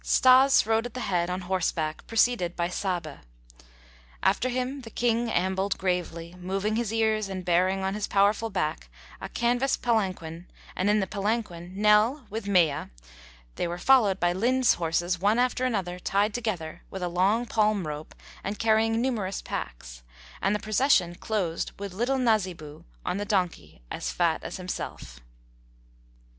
[0.03, 3.21] Stas rode at the head, on horseback, preceded by Saba.
[4.23, 8.89] After him the King ambled gravely, moving his ears and bearing on his powerful back
[9.21, 12.85] a canvas palanquin and in the palanquin Nell with Mea;
[13.57, 17.85] they were followed by Linde's horses one after another, tied together with a long palm
[17.85, 20.01] rope and carrying numerous packs;
[20.41, 25.19] and the procession closed with little Nasibu on the donkey, as fat as himself.